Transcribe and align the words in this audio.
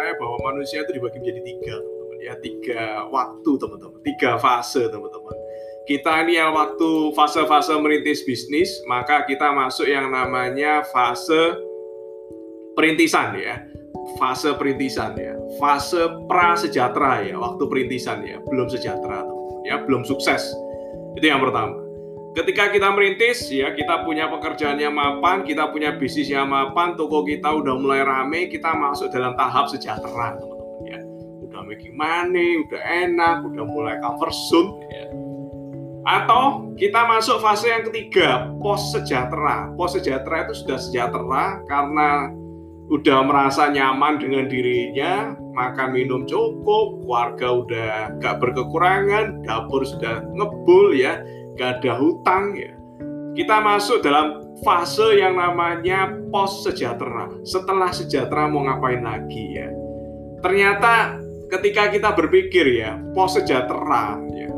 percaya 0.00 0.16
bahwa 0.16 0.36
manusia 0.48 0.80
itu 0.80 0.96
dibagi 0.96 1.20
menjadi 1.20 1.42
tiga, 1.44 1.74
teman-teman. 1.76 2.18
Ya, 2.24 2.34
tiga 2.40 2.84
waktu, 3.12 3.50
teman-teman, 3.60 4.00
tiga 4.00 4.30
fase, 4.40 4.88
teman-teman. 4.88 5.36
Kita 5.84 6.24
ini 6.24 6.40
yang 6.40 6.56
waktu 6.56 7.12
fase-fase 7.12 7.76
merintis 7.76 8.24
bisnis, 8.24 8.80
maka 8.88 9.28
kita 9.28 9.52
masuk 9.52 9.84
yang 9.84 10.08
namanya 10.08 10.80
fase 10.88 11.52
perintisan 12.80 13.36
ya, 13.36 13.60
fase 14.16 14.56
perintisan 14.56 15.12
ya, 15.20 15.36
fase 15.60 16.00
pra 16.24 16.56
sejahtera 16.56 17.28
ya, 17.28 17.36
waktu 17.36 17.68
perintisan 17.68 18.24
ya, 18.24 18.40
belum 18.48 18.72
sejahtera, 18.72 19.20
teman-teman 19.28 19.68
ya, 19.68 19.76
belum 19.84 20.02
sukses. 20.08 20.48
Itu 21.20 21.28
yang 21.28 21.44
pertama 21.44 21.76
ketika 22.30 22.70
kita 22.70 22.88
merintis 22.94 23.50
ya 23.50 23.74
kita 23.74 24.06
punya 24.06 24.30
pekerjaan 24.30 24.78
yang 24.78 24.94
mapan 24.94 25.42
kita 25.42 25.66
punya 25.74 25.98
bisnis 25.98 26.30
yang 26.30 26.46
mapan 26.46 26.94
toko 26.94 27.26
kita 27.26 27.50
udah 27.50 27.74
mulai 27.74 28.06
rame 28.06 28.46
kita 28.46 28.70
masuk 28.70 29.10
dalam 29.10 29.34
tahap 29.34 29.66
sejahtera 29.66 30.38
teman-teman 30.38 30.86
ya. 30.86 31.00
Udah 31.42 31.60
making 31.66 31.94
money 31.98 32.62
udah 32.66 32.80
enak 32.80 33.36
udah 33.42 33.64
mulai 33.66 33.98
comfort 33.98 34.34
zone 34.50 34.78
ya. 34.94 35.06
Atau 36.00 36.72
kita 36.80 37.04
masuk 37.04 37.44
fase 37.44 37.68
yang 37.68 37.84
ketiga 37.84 38.48
pos 38.62 38.94
sejahtera. 38.94 39.68
Pos 39.76 39.98
sejahtera 39.98 40.48
itu 40.48 40.64
sudah 40.64 40.78
sejahtera 40.80 41.60
karena 41.68 42.32
udah 42.90 43.22
merasa 43.22 43.70
nyaman 43.70 44.18
dengan 44.18 44.50
dirinya 44.50 45.38
makan 45.54 45.94
minum 45.94 46.26
cukup 46.26 46.98
keluarga 47.06 47.48
udah 47.62 47.94
gak 48.18 48.42
berkekurangan 48.42 49.46
dapur 49.46 49.86
sudah 49.86 50.26
ngebul 50.34 50.90
ya 50.98 51.22
gak 51.58 51.80
ada 51.80 51.92
hutang 51.98 52.54
ya. 52.54 52.72
Kita 53.34 53.62
masuk 53.62 54.02
dalam 54.02 54.42
fase 54.60 55.22
yang 55.22 55.38
namanya 55.38 56.12
pos 56.28 56.66
sejahtera. 56.66 57.30
Setelah 57.46 57.90
sejahtera 57.94 58.50
mau 58.50 58.66
ngapain 58.66 59.00
lagi 59.00 59.56
ya? 59.56 59.68
Ternyata 60.44 61.20
ketika 61.48 61.88
kita 61.88 62.10
berpikir 62.12 62.66
ya, 62.80 62.98
pos 63.14 63.38
sejahtera 63.38 64.18
ya. 64.34 64.48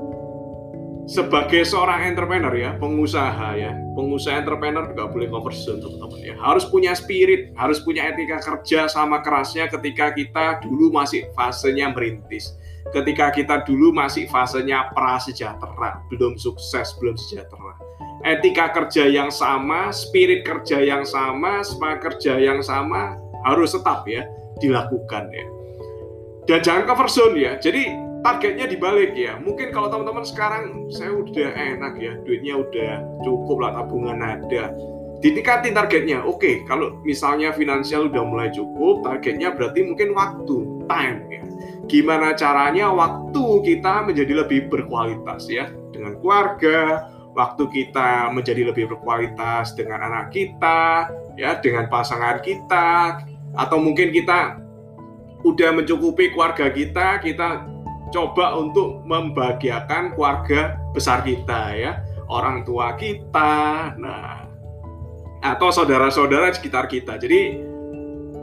Sebagai 1.03 1.67
seorang 1.67 2.15
entrepreneur 2.15 2.55
ya, 2.55 2.79
pengusaha 2.79 3.59
ya, 3.59 3.75
pengusaha 3.99 4.39
entrepreneur 4.39 4.87
juga 4.87 5.11
boleh 5.11 5.29
conversion 5.29 5.83
teman-teman 5.83 6.21
ya. 6.23 6.35
Harus 6.39 6.65
punya 6.71 6.95
spirit, 6.95 7.51
harus 7.59 7.83
punya 7.83 8.07
etika 8.09 8.39
kerja 8.39 8.87
sama 8.87 9.21
kerasnya 9.21 9.67
ketika 9.67 10.15
kita 10.15 10.63
dulu 10.63 10.95
masih 10.95 11.27
fasenya 11.35 11.91
merintis 11.91 12.55
ketika 12.91 13.31
kita 13.31 13.63
dulu 13.63 13.95
masih 13.95 14.27
fasenya 14.27 14.91
prasejahtera, 14.93 16.03
belum 16.11 16.35
sukses, 16.35 16.99
belum 16.99 17.15
sejahtera. 17.15 17.79
Etika 18.23 18.71
kerja 18.71 19.07
yang 19.07 19.31
sama, 19.31 19.91
spirit 19.91 20.43
kerja 20.43 20.83
yang 20.83 21.03
sama, 21.03 21.63
semangat 21.63 22.11
kerja 22.11 22.39
yang 22.39 22.63
sama 22.63 23.19
harus 23.47 23.75
tetap 23.75 24.07
ya 24.07 24.27
dilakukan 24.63 25.27
ya. 25.31 25.47
Dan 26.47 26.59
jangan 26.63 26.85
cover 26.87 27.09
zone 27.11 27.39
ya. 27.39 27.59
Jadi 27.59 27.91
targetnya 28.23 28.71
dibalik 28.71 29.15
ya. 29.19 29.39
Mungkin 29.43 29.75
kalau 29.75 29.91
teman-teman 29.91 30.23
sekarang 30.23 30.87
saya 30.95 31.11
udah 31.15 31.51
enak 31.55 31.95
ya, 31.99 32.15
duitnya 32.23 32.55
udah 32.63 32.93
cukup 33.27 33.59
lah, 33.59 33.71
tabungan 33.75 34.19
ada. 34.23 34.71
Ditingkatin 35.23 35.75
targetnya. 35.75 36.23
Oke, 36.27 36.67
kalau 36.67 36.99
misalnya 37.07 37.55
finansial 37.55 38.11
udah 38.11 38.23
mulai 38.27 38.51
cukup, 38.51 39.07
targetnya 39.07 39.55
berarti 39.55 39.87
mungkin 39.87 40.15
waktu, 40.15 40.57
time 40.87 41.19
ya 41.31 41.42
gimana 41.93 42.33
caranya 42.33 42.89
waktu 42.89 43.61
kita 43.69 44.09
menjadi 44.09 44.41
lebih 44.41 44.73
berkualitas 44.73 45.45
ya 45.53 45.69
dengan 45.93 46.17
keluarga, 46.25 47.13
waktu 47.37 47.69
kita 47.69 48.33
menjadi 48.33 48.73
lebih 48.73 48.97
berkualitas 48.97 49.77
dengan 49.77 50.09
anak 50.09 50.33
kita, 50.33 51.13
ya 51.37 51.61
dengan 51.61 51.93
pasangan 51.93 52.41
kita, 52.41 53.21
atau 53.61 53.77
mungkin 53.77 54.09
kita 54.09 54.57
udah 55.45 55.71
mencukupi 55.77 56.33
keluarga 56.33 56.73
kita, 56.73 57.21
kita 57.21 57.69
coba 58.09 58.57
untuk 58.57 59.05
membahagiakan 59.05 60.17
keluarga 60.17 60.81
besar 60.97 61.21
kita 61.21 61.77
ya, 61.77 62.01
orang 62.33 62.65
tua 62.65 62.97
kita, 62.97 63.93
nah 64.01 64.49
atau 65.45 65.69
saudara-saudara 65.69 66.55
sekitar 66.57 66.89
kita. 66.89 67.21
Jadi 67.21 67.72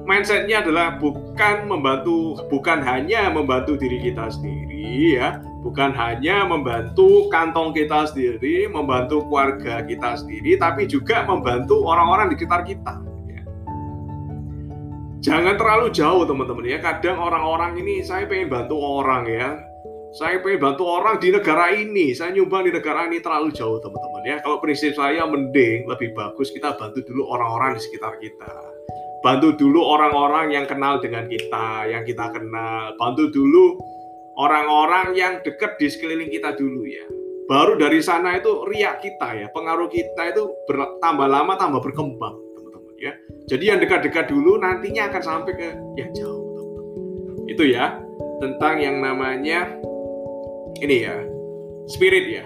mindsetnya 0.08 0.64
adalah 0.64 1.00
bukan 1.00 1.68
membantu, 1.68 2.40
bukan 2.48 2.84
hanya 2.84 3.32
membantu 3.32 3.76
diri 3.76 4.00
kita 4.04 4.32
sendiri 4.32 5.16
ya, 5.20 5.40
bukan 5.62 5.92
hanya 5.96 6.48
membantu 6.48 7.28
kantong 7.32 7.76
kita 7.76 8.10
sendiri, 8.12 8.68
membantu 8.70 9.24
keluarga 9.28 9.84
kita 9.84 10.20
sendiri, 10.20 10.60
tapi 10.60 10.88
juga 10.88 11.24
membantu 11.28 11.84
orang-orang 11.86 12.34
di 12.34 12.36
sekitar 12.40 12.62
kita. 12.66 12.94
Ya. 13.28 13.42
Jangan 15.20 15.56
terlalu 15.60 15.88
jauh 15.92 16.24
teman-teman 16.24 16.66
ya. 16.68 16.80
Kadang 16.80 17.20
orang-orang 17.20 17.80
ini 17.80 18.02
saya 18.02 18.26
pengen 18.26 18.50
bantu 18.50 18.80
orang 18.80 19.28
ya, 19.28 19.60
saya 20.16 20.42
pengen 20.42 20.64
bantu 20.64 20.90
orang 20.90 21.22
di 21.22 21.30
negara 21.30 21.70
ini, 21.76 22.18
saya 22.18 22.34
nyumbang 22.34 22.66
di 22.66 22.72
negara 22.74 23.06
ini 23.06 23.22
terlalu 23.22 23.54
jauh 23.54 23.78
teman-teman 23.78 24.24
ya. 24.26 24.36
Kalau 24.42 24.58
prinsip 24.58 24.98
saya 24.98 25.28
mending 25.28 25.86
lebih 25.86 26.18
bagus 26.18 26.50
kita 26.50 26.74
bantu 26.80 27.06
dulu 27.06 27.30
orang-orang 27.30 27.78
di 27.78 27.82
sekitar 27.84 28.18
kita 28.18 28.70
bantu 29.20 29.56
dulu 29.56 29.84
orang-orang 29.84 30.56
yang 30.56 30.66
kenal 30.66 31.00
dengan 31.04 31.28
kita, 31.28 31.88
yang 31.88 32.04
kita 32.08 32.32
kenal. 32.32 32.96
Bantu 32.96 33.32
dulu 33.32 33.80
orang-orang 34.40 35.16
yang 35.16 35.34
dekat 35.44 35.76
di 35.80 35.88
sekeliling 35.92 36.32
kita 36.32 36.56
dulu 36.56 36.88
ya. 36.88 37.06
Baru 37.50 37.82
dari 37.82 37.98
sana 38.00 38.38
itu 38.38 38.62
riak 38.70 39.02
kita 39.02 39.34
ya, 39.34 39.48
pengaruh 39.50 39.90
kita 39.90 40.22
itu 40.30 40.54
bertambah 40.70 41.26
lama 41.26 41.58
tambah 41.58 41.82
berkembang, 41.82 42.38
teman-teman 42.54 42.96
ya. 43.02 43.14
Jadi 43.50 43.64
yang 43.74 43.82
dekat-dekat 43.82 44.30
dulu 44.30 44.62
nantinya 44.62 45.10
akan 45.10 45.22
sampai 45.26 45.54
ke 45.58 45.70
yang 45.98 46.14
jauh, 46.14 46.46
teman-teman. 46.54 47.50
Itu 47.50 47.64
ya 47.66 47.98
tentang 48.38 48.78
yang 48.78 49.02
namanya 49.02 49.66
ini 50.80 51.10
ya 51.10 51.18
spirit 51.90 52.26
ya 52.30 52.46